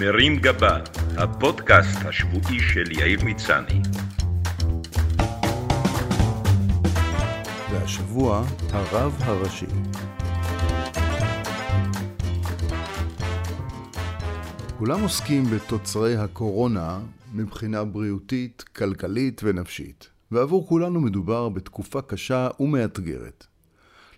מרים 0.00 0.36
גבה, 0.36 0.78
הפודקאסט 1.16 1.98
השבועי 2.04 2.60
של 2.60 2.92
יאיר 2.92 3.24
מצני. 3.24 3.80
והשבוע, 7.72 8.44
הרב 8.70 9.16
הראשי. 9.20 9.66
כולם 14.78 15.02
עוסקים 15.02 15.44
בתוצרי 15.44 16.16
הקורונה 16.16 16.98
מבחינה 17.34 17.84
בריאותית, 17.84 18.64
כלכלית 18.76 19.40
ונפשית, 19.44 20.08
ועבור 20.30 20.68
כולנו 20.68 21.00
מדובר 21.00 21.48
בתקופה 21.48 22.02
קשה 22.02 22.48
ומאתגרת. 22.60 23.46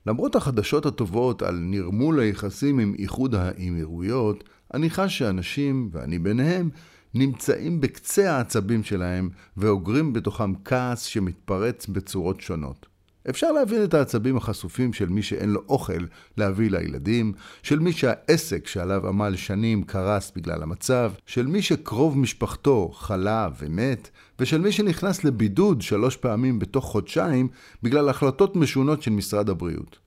למרות 0.08 0.36
החדשות 0.36 0.86
הטובות 0.86 1.42
על 1.42 1.58
נרמול 1.60 2.20
היחסים 2.20 2.78
עם 2.78 2.94
איחוד 2.98 3.34
האמירויות, 3.34 4.44
אני 4.74 4.90
חש 4.90 5.18
שאנשים, 5.18 5.88
ואני 5.92 6.18
ביניהם, 6.18 6.70
נמצאים 7.14 7.80
בקצה 7.80 8.36
העצבים 8.36 8.82
שלהם 8.84 9.28
ואוגרים 9.56 10.12
בתוכם 10.12 10.52
כעס 10.64 11.02
שמתפרץ 11.02 11.86
בצורות 11.86 12.40
שונות. 12.40 12.86
אפשר 13.30 13.52
להבין 13.52 13.84
את 13.84 13.94
העצבים 13.94 14.36
החשופים 14.36 14.92
של 14.92 15.08
מי 15.08 15.22
שאין 15.22 15.50
לו 15.50 15.60
אוכל 15.68 16.04
להביא 16.36 16.70
לילדים, 16.70 17.32
של 17.62 17.78
מי 17.78 17.92
שהעסק 17.92 18.66
שעליו 18.66 19.08
עמל 19.08 19.36
שנים 19.36 19.82
קרס 19.82 20.32
בגלל 20.36 20.62
המצב, 20.62 21.12
של 21.26 21.46
מי 21.46 21.62
שקרוב 21.62 22.18
משפחתו 22.18 22.90
חלה 22.94 23.48
ומת, 23.60 24.10
ושל 24.38 24.60
מי 24.60 24.72
שנכנס 24.72 25.24
לבידוד 25.24 25.82
שלוש 25.82 26.16
פעמים 26.16 26.58
בתוך 26.58 26.84
חודשיים 26.84 27.48
בגלל 27.82 28.08
החלטות 28.08 28.56
משונות 28.56 29.02
של 29.02 29.10
משרד 29.10 29.50
הבריאות. 29.50 29.98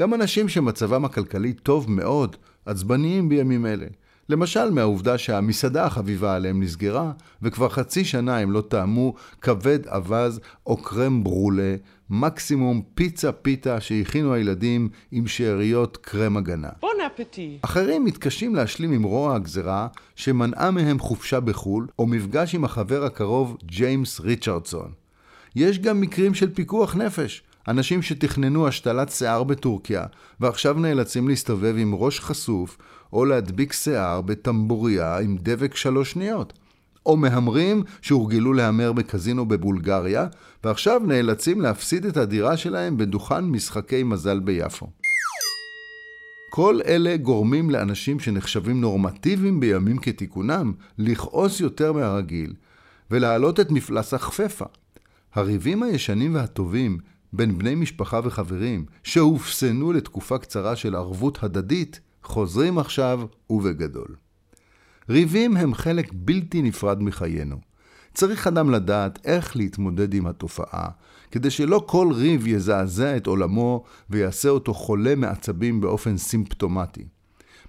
גם 0.00 0.14
אנשים 0.14 0.48
שמצבם 0.48 1.04
הכלכלי 1.04 1.52
טוב 1.52 1.90
מאוד, 1.90 2.36
עצבניים 2.66 3.28
בימים 3.28 3.66
אלה. 3.66 3.86
למשל 4.28 4.70
מהעובדה 4.70 5.18
שהמסעדה 5.18 5.84
החביבה 5.84 6.34
עליהם 6.34 6.62
נסגרה, 6.62 7.12
וכבר 7.42 7.68
חצי 7.68 8.04
שנה 8.04 8.38
הם 8.38 8.50
לא 8.50 8.60
טעמו 8.60 9.14
כבד 9.40 9.86
אווז 9.88 10.40
או 10.66 10.76
קרם 10.76 11.24
ברולה, 11.24 11.76
מקסימום 12.10 12.82
פיצה 12.94 13.32
פיתה 13.32 13.80
שהכינו 13.80 14.34
הילדים 14.34 14.88
עם 15.12 15.26
שאריות 15.26 15.96
קרם 15.96 16.36
הגנה. 16.36 16.68
בון 16.80 16.96
אפטי. 17.06 17.58
אחרים 17.62 18.04
מתקשים 18.04 18.54
להשלים 18.54 18.92
עם 18.92 19.02
רוע 19.02 19.34
הגזרה 19.34 19.88
שמנעה 20.16 20.70
מהם 20.70 20.98
חופשה 20.98 21.40
בחו"ל, 21.40 21.86
או 21.98 22.06
מפגש 22.06 22.54
עם 22.54 22.64
החבר 22.64 23.04
הקרוב 23.04 23.56
ג'יימס 23.64 24.20
ריצ'רדסון. 24.20 24.92
יש 25.56 25.78
גם 25.78 26.00
מקרים 26.00 26.34
של 26.34 26.54
פיקוח 26.54 26.96
נפש. 26.96 27.42
אנשים 27.68 28.02
שתכננו 28.02 28.68
השתלת 28.68 29.10
שיער 29.10 29.44
בטורקיה, 29.44 30.04
ועכשיו 30.40 30.74
נאלצים 30.74 31.28
להסתובב 31.28 31.74
עם 31.78 31.94
ראש 31.94 32.20
חשוף, 32.20 32.78
או 33.12 33.24
להדביק 33.24 33.72
שיער 33.72 34.20
בטמבוריה 34.20 35.18
עם 35.18 35.36
דבק 35.40 35.76
שלוש 35.76 36.10
שניות. 36.12 36.52
או 37.06 37.16
מהמרים 37.16 37.82
שהורגלו 38.02 38.52
להמר 38.52 38.92
בקזינו 38.92 39.46
בבולגריה, 39.46 40.26
ועכשיו 40.64 41.00
נאלצים 41.06 41.60
להפסיד 41.60 42.06
את 42.06 42.16
הדירה 42.16 42.56
שלהם 42.56 42.96
בדוכן 42.96 43.44
משחקי 43.44 44.02
מזל 44.02 44.40
ביפו. 44.40 44.86
כל 46.50 46.80
אלה 46.86 47.16
גורמים 47.16 47.70
לאנשים 47.70 48.20
שנחשבים 48.20 48.80
נורמטיביים 48.80 49.60
בימים 49.60 49.98
כתיקונם 49.98 50.72
לכעוס 50.98 51.60
יותר 51.60 51.92
מהרגיל, 51.92 52.52
ולהעלות 53.10 53.60
את 53.60 53.70
מפלס 53.70 54.14
החפפה. 54.14 54.64
הריבים 55.34 55.82
הישנים 55.82 56.34
והטובים 56.34 56.98
בין 57.32 57.58
בני 57.58 57.74
משפחה 57.74 58.20
וחברים 58.24 58.84
שהופסנו 59.02 59.92
לתקופה 59.92 60.38
קצרה 60.38 60.76
של 60.76 60.94
ערבות 60.94 61.42
הדדית, 61.42 62.00
חוזרים 62.22 62.78
עכשיו 62.78 63.20
ובגדול. 63.50 64.16
ריבים 65.08 65.56
הם 65.56 65.74
חלק 65.74 66.10
בלתי 66.14 66.62
נפרד 66.62 67.02
מחיינו. 67.02 67.56
צריך 68.14 68.46
אדם 68.46 68.70
לדעת 68.70 69.26
איך 69.26 69.56
להתמודד 69.56 70.14
עם 70.14 70.26
התופעה, 70.26 70.88
כדי 71.30 71.50
שלא 71.50 71.84
כל 71.86 72.08
ריב 72.14 72.46
יזעזע 72.46 73.16
את 73.16 73.26
עולמו 73.26 73.84
ויעשה 74.10 74.48
אותו 74.48 74.74
חולה 74.74 75.14
מעצבים 75.14 75.80
באופן 75.80 76.16
סימפטומטי. 76.16 77.04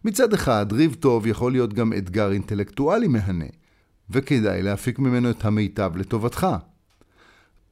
מצד 0.05 0.33
אחד, 0.33 0.65
ריב 0.71 0.93
טוב 0.99 1.27
יכול 1.27 1.51
להיות 1.51 1.73
גם 1.73 1.93
אתגר 1.93 2.31
אינטלקטואלי 2.31 3.07
מהנה, 3.07 3.45
וכדאי 4.09 4.61
להפיק 4.61 4.99
ממנו 4.99 5.29
את 5.29 5.45
המיטב 5.45 5.91
לטובתך. 5.95 6.47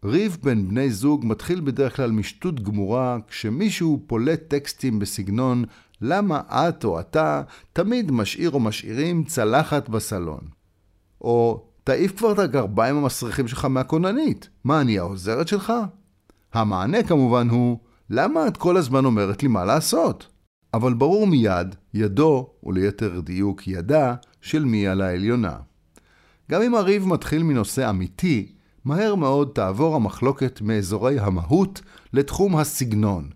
ריב 0.06 0.38
בין 0.44 0.67
בני 0.67 0.91
זוג 0.91 1.25
מתחיל 1.25 1.61
בדרך 1.61 1.95
כלל 1.95 2.11
משטות 2.11 2.63
גמורה 2.63 3.17
כשמישהו 3.27 4.03
פולט 4.07 4.41
טקסטים 4.47 5.00
בסגנון 5.00 5.63
למה 6.01 6.41
את 6.50 6.84
או 6.84 7.00
אתה 7.00 7.41
תמיד 7.73 8.12
משאיר 8.12 8.51
או 8.51 8.59
משאירים 8.59 9.23
צלחת 9.23 9.89
בסלון. 9.89 10.41
או 11.22 11.66
תעיף 11.84 12.17
כבר 12.17 12.31
את 12.31 12.39
הגרביים 12.39 12.95
המסריחים 12.95 13.47
שלך 13.47 13.66
מהכוננית. 13.66 14.50
מה, 14.63 14.81
אני 14.81 15.00
העוזרת 15.00 15.47
שלך? 15.47 15.73
המענה 16.53 17.03
כמובן 17.03 17.50
הוא, 17.50 17.78
למה 18.09 18.47
את 18.47 18.57
כל 18.57 18.78
הזמן 18.78 19.06
אומרת 19.06 19.44
לי 19.44 19.50
מה 19.50 19.66
לעשות? 19.66 20.28
אבל 20.73 20.94
ברור 20.94 21.28
מיד, 21.28 21.75
ידו, 21.94 22.50
וליתר 22.63 23.19
דיוק 23.19 23.68
ידה, 23.68 24.16
של 24.41 24.66
מי 24.66 24.88
על 24.88 25.01
העליונה. 25.01 25.57
גם 26.51 26.62
אם 26.62 26.75
הריב 26.75 27.07
מתחיל 27.07 27.44
מנושא 27.44 27.89
אמיתי, 27.89 28.51
מהר 28.85 29.16
מאוד 29.16 29.51
תעבור 29.53 29.95
המחלוקת 29.95 30.62
מאזורי 30.62 31.19
המהות 31.19 31.81
לתחום 32.13 32.57
הסגנון. 32.57 33.29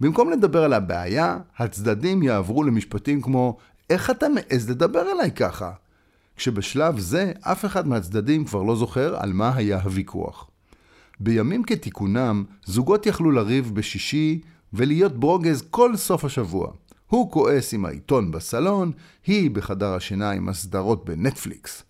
במקום 0.00 0.30
לדבר 0.30 0.64
על 0.64 0.72
הבעיה, 0.72 1.38
הצדדים 1.58 2.22
יעברו 2.22 2.62
למשפטים 2.62 3.20
כמו 3.20 3.56
איך 3.90 4.10
אתה 4.10 4.26
מעז 4.28 4.70
לדבר 4.70 5.12
אליי 5.12 5.30
ככה? 5.30 5.72
כשבשלב 6.36 6.98
זה 6.98 7.32
אף 7.40 7.64
אחד 7.64 7.88
מהצדדים 7.88 8.44
כבר 8.44 8.62
לא 8.62 8.76
זוכר 8.76 9.16
על 9.16 9.32
מה 9.32 9.56
היה 9.56 9.80
הוויכוח. 9.82 10.50
בימים 11.20 11.62
כתיקונם, 11.62 12.44
זוגות 12.64 13.06
יכלו 13.06 13.30
לריב 13.30 13.74
בשישי 13.74 14.40
ולהיות 14.72 15.20
ברוגז 15.20 15.62
כל 15.70 15.96
סוף 15.96 16.24
השבוע. 16.24 16.72
הוא 17.06 17.30
כועס 17.30 17.74
עם 17.74 17.84
העיתון 17.84 18.30
בסלון, 18.30 18.92
היא 19.26 19.50
בחדר 19.50 19.94
השינה 19.94 20.30
עם 20.30 20.48
הסדרות 20.48 21.04
בנטפליקס. 21.04 21.82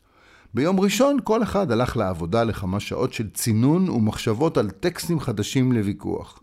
ביום 0.54 0.80
ראשון 0.80 1.18
כל 1.24 1.42
אחד 1.42 1.70
הלך 1.70 1.96
לעבודה 1.96 2.44
לכמה 2.44 2.80
שעות 2.80 3.12
של 3.12 3.30
צינון 3.30 3.88
ומחשבות 3.88 4.58
על 4.58 4.70
טקסטים 4.70 5.20
חדשים 5.20 5.72
לוויכוח. 5.72 6.40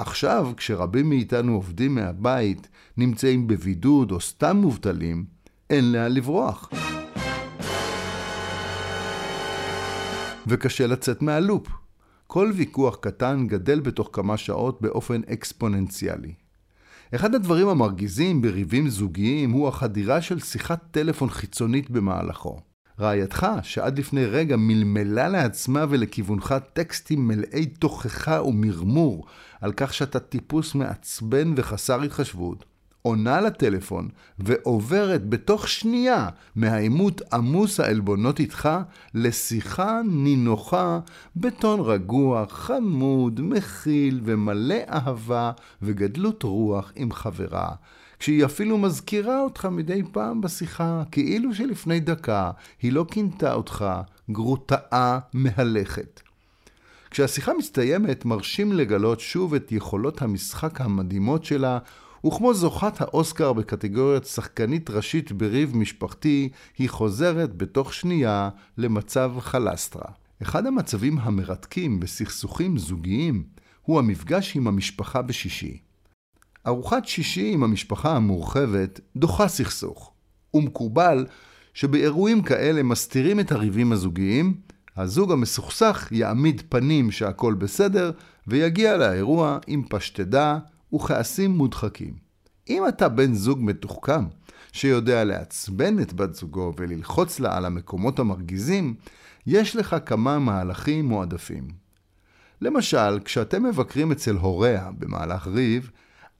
עכשיו, 0.00 0.52
כשרבים 0.56 1.08
מאיתנו 1.08 1.54
עובדים 1.54 1.94
מהבית, 1.94 2.68
נמצאים 2.96 3.46
בבידוד 3.46 4.12
או 4.12 4.20
סתם 4.20 4.56
מובטלים, 4.56 5.24
אין 5.70 5.92
לאן 5.92 6.12
לברוח. 6.12 6.70
וקשה 10.46 10.86
לצאת 10.86 11.22
מהלופ. 11.22 11.68
כל 12.26 12.52
ויכוח 12.54 12.96
קטן 12.96 13.46
גדל 13.46 13.80
בתוך 13.80 14.10
כמה 14.12 14.36
שעות 14.36 14.82
באופן 14.82 15.20
אקספוננציאלי. 15.32 16.34
אחד 17.14 17.34
הדברים 17.34 17.68
המרגיזים 17.68 18.42
בריבים 18.42 18.88
זוגיים 18.88 19.50
הוא 19.50 19.68
החדירה 19.68 20.22
של 20.22 20.40
שיחת 20.40 20.80
טלפון 20.90 21.30
חיצונית 21.30 21.90
במהלכו. 21.90 22.69
רעייתך, 23.00 23.46
שעד 23.62 23.98
לפני 23.98 24.26
רגע 24.26 24.56
מלמלה 24.56 25.28
לעצמה 25.28 25.84
ולכיוונך 25.88 26.54
טקסטים 26.72 27.28
מלאי 27.28 27.66
תוכחה 27.66 28.42
ומרמור 28.42 29.26
על 29.60 29.72
כך 29.76 29.94
שאתה 29.94 30.20
טיפוס 30.20 30.74
מעצבן 30.74 31.52
וחסר 31.56 32.02
התחשבות, 32.02 32.64
עונה 33.02 33.40
לטלפון 33.40 34.08
ועוברת 34.38 35.28
בתוך 35.28 35.68
שנייה 35.68 36.28
מהעימות 36.56 37.22
עמוס 37.32 37.80
העלבונות 37.80 38.40
איתך 38.40 38.68
לשיחה 39.14 40.00
נינוחה 40.10 41.00
בטון 41.36 41.80
רגוע, 41.80 42.44
חמוד, 42.48 43.40
מכיל 43.42 44.20
ומלא 44.24 44.74
אהבה 44.88 45.52
וגדלות 45.82 46.42
רוח 46.42 46.92
עם 46.96 47.12
חברה. 47.12 47.68
כשהיא 48.18 48.44
אפילו 48.44 48.78
מזכירה 48.78 49.40
אותך 49.40 49.64
מדי 49.64 50.02
פעם 50.12 50.40
בשיחה, 50.40 51.02
כאילו 51.12 51.54
שלפני 51.54 52.00
דקה 52.00 52.50
היא 52.82 52.92
לא 52.92 53.06
כינתה 53.10 53.54
אותך 53.54 53.84
גרוטאה 54.30 55.18
מהלכת. 55.32 56.20
כשהשיחה 57.10 57.52
מסתיימת, 57.58 58.24
מרשים 58.24 58.72
לגלות 58.72 59.20
שוב 59.20 59.54
את 59.54 59.72
יכולות 59.72 60.22
המשחק 60.22 60.80
המדהימות 60.80 61.44
שלה, 61.44 61.78
וכמו 62.26 62.54
זוכת 62.54 63.00
האוסקר 63.00 63.52
בקטגוריית 63.52 64.24
שחקנית 64.24 64.90
ראשית 64.90 65.32
בריב 65.32 65.76
משפחתי, 65.76 66.48
היא 66.78 66.90
חוזרת 66.90 67.56
בתוך 67.56 67.94
שנייה 67.94 68.48
למצב 68.78 69.32
חלסטרה. 69.38 70.12
אחד 70.42 70.66
המצבים 70.66 71.18
המרתקים 71.18 72.00
בסכסוכים 72.00 72.78
זוגיים 72.78 73.44
הוא 73.82 73.98
המפגש 73.98 74.56
עם 74.56 74.66
המשפחה 74.66 75.22
בשישי. 75.22 75.78
ארוחת 76.66 77.04
שישי 77.06 77.52
עם 77.52 77.64
המשפחה 77.64 78.16
המורחבת 78.16 79.00
דוחה 79.16 79.48
סכסוך, 79.48 80.12
ומקובל 80.54 81.26
שבאירועים 81.74 82.42
כאלה 82.42 82.82
מסתירים 82.82 83.40
את 83.40 83.52
הריבים 83.52 83.92
הזוגיים, 83.92 84.54
הזוג 84.96 85.32
המסוכסך 85.32 86.08
יעמיד 86.12 86.62
פנים 86.68 87.10
שהכל 87.10 87.54
בסדר, 87.54 88.10
ויגיע 88.46 88.96
לאירוע 88.96 89.58
עם 89.66 89.82
פשטדה 89.88 90.58
וכעסים 90.94 91.50
מודחקים. 91.50 92.14
אם 92.70 92.88
אתה 92.88 93.08
בן 93.08 93.34
זוג 93.34 93.58
מתוחכם, 93.62 94.24
שיודע 94.72 95.24
לעצבן 95.24 96.02
את 96.02 96.12
בת 96.12 96.34
זוגו 96.34 96.72
וללחוץ 96.76 97.40
לה 97.40 97.56
על 97.56 97.64
המקומות 97.64 98.18
המרגיזים, 98.18 98.94
יש 99.46 99.76
לך 99.76 99.96
כמה 100.06 100.38
מהלכים 100.38 101.08
מועדפים. 101.08 101.68
למשל, 102.60 103.20
כשאתם 103.24 103.62
מבקרים 103.62 104.12
אצל 104.12 104.36
הוריה 104.36 104.90
במהלך 104.98 105.46
ריב, 105.46 105.90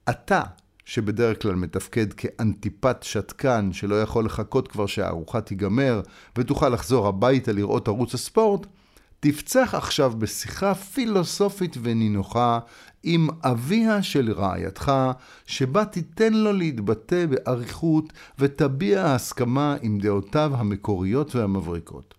אתה, 0.09 0.43
שבדרך 0.85 1.41
כלל 1.41 1.55
מתפקד 1.55 2.13
כאנטיפט 2.13 3.03
שתקן 3.03 3.69
שלא 3.73 4.01
יכול 4.01 4.25
לחכות 4.25 4.67
כבר 4.67 4.85
שהארוחה 4.85 5.41
תיגמר 5.41 6.01
ותוכל 6.37 6.69
לחזור 6.69 7.07
הביתה 7.07 7.51
לראות 7.51 7.87
ערוץ 7.87 8.13
הספורט, 8.13 8.67
תפצח 9.23 9.73
עכשיו 9.77 10.13
בשיחה 10.17 10.75
פילוסופית 10.75 11.77
ונינוחה 11.81 12.59
עם 13.03 13.27
אביה 13.43 14.03
של 14.03 14.31
רעייתך, 14.31 14.91
שבה 15.45 15.85
תיתן 15.85 16.33
לו 16.33 16.53
להתבטא 16.53 17.25
באריכות 17.25 18.13
ותביע 18.39 19.05
הסכמה 19.05 19.75
עם 19.81 19.99
דעותיו 19.99 20.51
המקוריות 20.55 21.35
והמבריקות. 21.35 22.13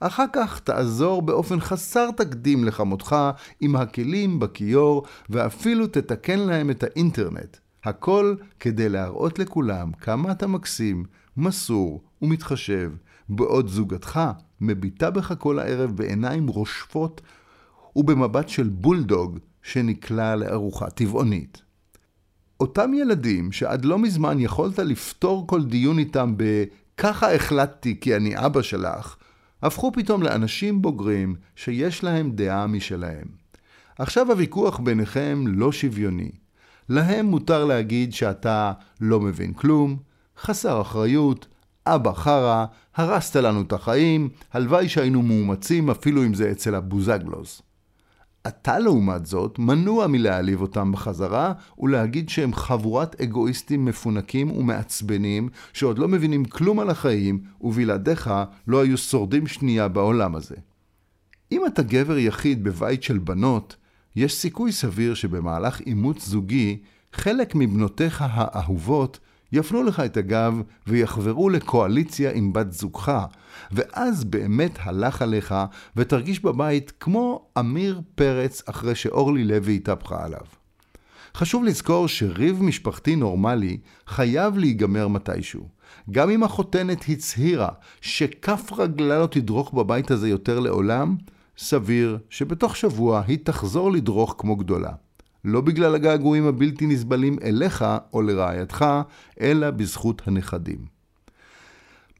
אחר 0.00 0.24
כך 0.32 0.60
תעזור 0.60 1.22
באופן 1.22 1.60
חסר 1.60 2.10
תקדים 2.10 2.64
לחמותך 2.64 3.16
עם 3.60 3.76
הכלים 3.76 4.38
בכיור, 4.38 5.02
ואפילו 5.30 5.86
תתקן 5.86 6.38
להם 6.38 6.70
את 6.70 6.82
האינטרנט. 6.82 7.56
הכל 7.84 8.34
כדי 8.60 8.88
להראות 8.88 9.38
לכולם 9.38 9.92
כמה 9.92 10.32
אתה 10.32 10.46
מקסים, 10.46 11.04
מסור 11.36 12.02
ומתחשב, 12.22 12.92
בעוד 13.28 13.68
זוגתך 13.68 14.20
מביטה 14.60 15.10
בך 15.10 15.34
כל 15.38 15.58
הערב 15.58 15.90
בעיניים 15.90 16.46
רושפות 16.46 17.20
ובמבט 17.96 18.48
של 18.48 18.68
בולדוג 18.68 19.38
שנקלע 19.62 20.36
לארוחה 20.36 20.90
טבעונית. 20.90 21.62
אותם 22.60 22.94
ילדים 22.94 23.52
שעד 23.52 23.84
לא 23.84 23.98
מזמן 23.98 24.40
יכולת 24.40 24.78
לפתור 24.78 25.46
כל 25.46 25.64
דיון 25.64 25.98
איתם 25.98 26.34
ב"ככה 26.36 27.34
החלטתי 27.34 28.00
כי 28.00 28.16
אני 28.16 28.46
אבא 28.46 28.62
שלך", 28.62 29.16
הפכו 29.62 29.92
פתאום 29.92 30.22
לאנשים 30.22 30.82
בוגרים 30.82 31.34
שיש 31.56 32.04
להם 32.04 32.30
דעה 32.30 32.66
משלהם. 32.66 33.26
עכשיו 33.98 34.30
הוויכוח 34.30 34.78
ביניכם 34.78 35.44
לא 35.46 35.72
שוויוני. 35.72 36.30
להם 36.88 37.26
מותר 37.26 37.64
להגיד 37.64 38.12
שאתה 38.12 38.72
לא 39.00 39.20
מבין 39.20 39.52
כלום, 39.52 39.96
חסר 40.38 40.80
אחריות, 40.80 41.46
אבא 41.94 42.12
חרא, 42.12 42.64
הרסת 42.96 43.36
לנו 43.36 43.62
את 43.62 43.72
החיים, 43.72 44.28
הלוואי 44.52 44.88
שהיינו 44.88 45.22
מאומצים 45.22 45.90
אפילו 45.90 46.24
אם 46.24 46.34
זה 46.34 46.50
אצל 46.50 46.74
הבוזגלוס. 46.74 47.62
אתה 48.46 48.78
לעומת 48.78 49.26
זאת 49.26 49.58
מנוע 49.58 50.06
מלהעליב 50.06 50.60
אותם 50.60 50.92
בחזרה 50.92 51.52
ולהגיד 51.78 52.28
שהם 52.28 52.54
חבורת 52.54 53.20
אגואיסטים 53.20 53.84
מפונקים 53.84 54.50
ומעצבנים 54.50 55.48
שעוד 55.72 55.98
לא 55.98 56.08
מבינים 56.08 56.44
כלום 56.44 56.80
על 56.80 56.90
החיים 56.90 57.40
ובלעדיך 57.60 58.30
לא 58.66 58.82
היו 58.82 58.98
שורדים 58.98 59.46
שנייה 59.46 59.88
בעולם 59.88 60.34
הזה. 60.34 60.56
אם 61.52 61.66
אתה 61.66 61.82
גבר 61.82 62.18
יחיד 62.18 62.64
בבית 62.64 63.02
של 63.02 63.18
בנות, 63.18 63.76
יש 64.16 64.34
סיכוי 64.34 64.72
סביר 64.72 65.14
שבמהלך 65.14 65.80
אימוץ 65.80 66.26
זוגי 66.26 66.78
חלק 67.12 67.54
מבנותיך 67.54 68.24
האהובות 68.26 69.18
יפנו 69.52 69.82
לך 69.82 70.00
את 70.00 70.16
הגב 70.16 70.62
ויחברו 70.86 71.50
לקואליציה 71.50 72.32
עם 72.32 72.52
בת 72.52 72.72
זוגך, 72.72 73.26
ואז 73.72 74.24
באמת 74.24 74.78
הלך 74.80 75.22
עליך 75.22 75.54
ותרגיש 75.96 76.40
בבית 76.40 76.92
כמו 77.00 77.48
עמיר 77.56 78.00
פרץ 78.14 78.62
אחרי 78.66 78.94
שאורלי 78.94 79.44
לוי 79.44 79.76
התהפכה 79.76 80.24
עליו. 80.24 80.40
חשוב 81.34 81.64
לזכור 81.64 82.08
שריב 82.08 82.62
משפחתי 82.62 83.16
נורמלי 83.16 83.78
חייב 84.06 84.58
להיגמר 84.58 85.08
מתישהו. 85.08 85.68
גם 86.10 86.30
אם 86.30 86.42
החותנת 86.42 87.04
הצהירה 87.08 87.68
שכף 88.00 88.72
רגלה 88.72 89.18
לא 89.18 89.26
תדרוך 89.26 89.74
בבית 89.74 90.10
הזה 90.10 90.28
יותר 90.28 90.60
לעולם, 90.60 91.16
סביר 91.58 92.18
שבתוך 92.30 92.76
שבוע 92.76 93.22
היא 93.26 93.38
תחזור 93.44 93.92
לדרוך 93.92 94.34
כמו 94.38 94.56
גדולה. 94.56 94.92
לא 95.44 95.60
בגלל 95.60 95.94
הגעגועים 95.94 96.46
הבלתי 96.46 96.86
נסבלים 96.86 97.36
אליך 97.42 97.84
או 98.12 98.22
לרעייתך, 98.22 98.84
אלא 99.40 99.70
בזכות 99.70 100.22
הנכדים. 100.26 100.98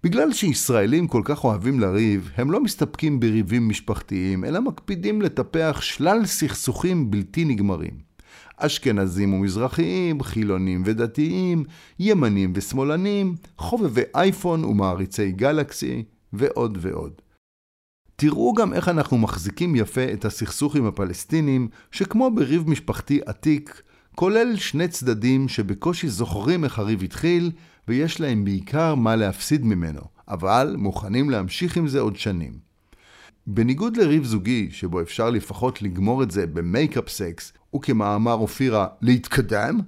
בגלל 0.04 0.32
שישראלים 0.32 1.06
כל 1.06 1.22
כך 1.24 1.44
אוהבים 1.44 1.80
לריב, 1.80 2.30
הם 2.36 2.50
לא 2.50 2.62
מסתפקים 2.62 3.20
בריבים 3.20 3.68
משפחתיים, 3.68 4.44
אלא 4.44 4.60
מקפידים 4.60 5.22
לטפח 5.22 5.80
שלל 5.80 6.26
סכסוכים 6.26 7.10
בלתי 7.10 7.44
נגמרים. 7.44 8.08
אשכנזים 8.56 9.34
ומזרחיים, 9.34 10.22
חילונים 10.22 10.82
ודתיים, 10.86 11.64
ימנים 11.98 12.52
ושמאלנים, 12.54 13.34
חובבי 13.58 14.02
אייפון 14.14 14.64
ומעריצי 14.64 15.32
גלקסי, 15.32 16.04
ועוד 16.32 16.78
ועוד. 16.80 17.12
תראו 18.20 18.54
גם 18.54 18.72
איך 18.72 18.88
אנחנו 18.88 19.18
מחזיקים 19.18 19.76
יפה 19.76 20.12
את 20.12 20.24
הסכסוך 20.24 20.76
עם 20.76 20.86
הפלסטינים, 20.86 21.68
שכמו 21.92 22.30
בריב 22.30 22.70
משפחתי 22.70 23.20
עתיק, 23.26 23.82
כולל 24.14 24.56
שני 24.56 24.88
צדדים 24.88 25.48
שבקושי 25.48 26.08
זוכרים 26.08 26.64
איך 26.64 26.78
הריב 26.78 27.02
התחיל, 27.02 27.50
ויש 27.88 28.20
להם 28.20 28.44
בעיקר 28.44 28.94
מה 28.94 29.16
להפסיד 29.16 29.64
ממנו, 29.64 30.00
אבל 30.28 30.74
מוכנים 30.78 31.30
להמשיך 31.30 31.76
עם 31.76 31.88
זה 31.88 32.00
עוד 32.00 32.16
שנים. 32.16 32.58
בניגוד 33.46 33.96
לריב 33.96 34.24
זוגי, 34.24 34.68
שבו 34.70 35.00
אפשר 35.00 35.30
לפחות 35.30 35.82
לגמור 35.82 36.22
את 36.22 36.30
זה 36.30 36.46
במייקאפ 36.46 37.08
סקס, 37.08 37.52
וכמאמר 37.76 38.34
אופירה, 38.34 38.86
להתקדם, 39.00 39.80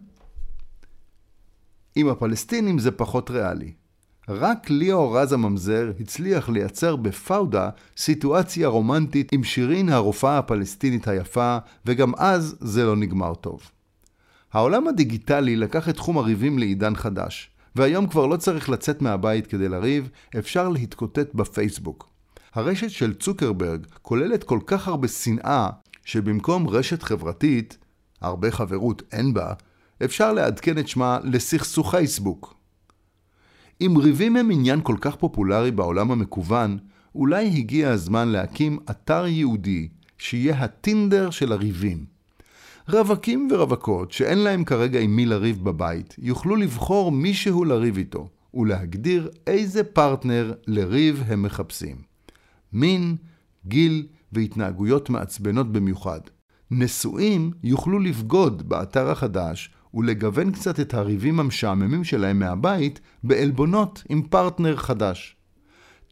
עם 1.97 2.09
הפלסטינים 2.09 2.79
זה 2.79 2.91
פחות 2.91 3.31
ריאלי. 3.31 3.80
רק 4.31 4.71
ליאו 4.71 5.12
רז 5.12 5.32
הממזר 5.32 5.93
הצליח 6.00 6.49
לייצר 6.49 6.97
בפאודה 6.97 7.69
סיטואציה 7.97 8.69
רומנטית 8.69 9.32
עם 9.32 9.44
שירין 9.44 9.88
הרופאה 9.88 10.38
הפלסטינית 10.38 11.09
היפה, 11.09 11.59
וגם 11.87 12.12
אז 12.17 12.56
זה 12.61 12.85
לא 12.85 12.97
נגמר 12.97 13.35
טוב. 13.35 13.71
העולם 14.53 14.88
הדיגיטלי 14.88 15.56
לקח 15.56 15.88
את 15.88 15.94
תחום 15.94 16.19
הריבים 16.19 16.59
לעידן 16.59 16.94
חדש, 16.94 17.50
והיום 17.77 18.06
כבר 18.06 18.27
לא 18.27 18.37
צריך 18.37 18.69
לצאת 18.69 19.03
מהבית 19.03 19.47
כדי 19.47 19.69
לריב, 19.69 20.09
אפשר 20.38 20.69
להתקוטט 20.69 21.35
בפייסבוק. 21.35 22.09
הרשת 22.55 22.91
של 22.91 23.15
צוקרברג 23.15 23.87
כוללת 24.03 24.44
כל 24.44 24.59
כך 24.67 24.88
הרבה 24.88 25.09
שנאה, 25.09 25.69
שבמקום 26.05 26.69
רשת 26.69 27.03
חברתית, 27.03 27.79
הרבה 28.21 28.50
חברות 28.50 29.03
אין 29.12 29.35
בה, 29.35 29.53
אפשר 30.05 30.32
לעדכן 30.32 30.79
את 30.79 30.88
שמה 30.88 31.19
לסכסוכייסבוק. 31.25 32.60
אם 33.81 33.94
ריבים 33.97 34.37
הם 34.37 34.50
עניין 34.50 34.81
כל 34.82 34.97
כך 35.00 35.17
פופולרי 35.17 35.71
בעולם 35.71 36.11
המקוון, 36.11 36.79
אולי 37.15 37.46
הגיע 37.46 37.91
הזמן 37.91 38.29
להקים 38.29 38.79
אתר 38.91 39.27
ייעודי 39.27 39.89
שיהיה 40.19 40.58
הטינדר 40.58 41.31
של 41.31 41.53
הריבים. 41.53 42.05
רווקים 42.89 43.49
ורווקות 43.53 44.13
שאין 44.13 44.39
להם 44.39 44.65
כרגע 44.65 45.01
עם 45.01 45.17
מי 45.17 45.27
לריב 45.27 45.65
בבית, 45.65 46.15
יוכלו 46.19 46.56
לבחור 46.56 47.13
מישהו 47.13 47.65
לריב 47.65 47.96
איתו, 47.96 48.29
ולהגדיר 48.55 49.31
איזה 49.46 49.84
פרטנר 49.84 50.55
לריב 50.67 51.22
הם 51.27 51.43
מחפשים. 51.43 51.96
מין, 52.72 53.17
גיל 53.67 54.06
והתנהגויות 54.32 55.10
מעצבנות 55.10 55.72
במיוחד. 55.72 56.20
נשואים 56.70 57.51
יוכלו 57.63 57.99
לבגוד 57.99 58.69
באתר 58.69 59.10
החדש 59.10 59.70
ולגוון 59.94 60.53
קצת 60.53 60.81
את 60.81 60.94
הריבים 60.94 61.41
המשעממים 61.41 62.05
שלהם 62.05 62.39
מהבית 62.39 63.01
בעלבונות 63.25 64.03
עם 64.09 64.23
פרטנר 64.23 64.77
חדש. 64.77 65.37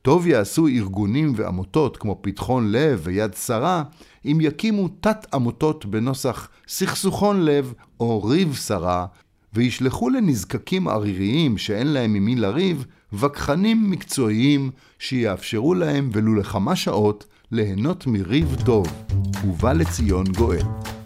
טוב 0.03 0.27
יעשו 0.27 0.67
ארגונים 0.67 1.33
ועמותות 1.37 1.97
כמו 1.97 2.19
פתחון 2.21 2.73
לב 2.73 3.01
ויד 3.03 3.35
שרה 3.35 3.83
אם 4.25 4.39
יקימו 4.41 4.89
תת 4.89 5.27
עמותות 5.35 5.87
בנוסח 5.87 6.49
סכסוכון 6.69 7.45
לב 7.45 7.73
או 8.01 8.25
ריב 8.25 8.55
שרה 8.55 9.07
וישלחו 9.55 10.11
לנזקקים 10.11 10.89
עריריים 10.89 11.59
שאין 11.59 11.87
להם 11.87 12.15
עם 12.15 12.25
מי 12.25 12.35
לריב 12.35 12.87
וכחנים 13.13 13.91
מקצועיים 13.91 14.71
שיאפשרו 14.99 15.75
להם 15.75 16.11
ולו 16.13 16.35
לכמה 16.35 16.77
שעות 16.77 17.27
ליהנות 17.53 18.07
מריב 18.07 18.57
טוב 18.65 18.87
ובא 19.45 19.73
לציון 19.73 20.27
גואל. 20.33 20.98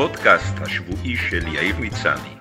podcast-აშ 0.00 0.74
ვუიშელია 0.86 1.62
იღვიცანი 1.70 2.39